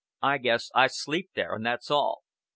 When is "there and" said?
1.35-1.63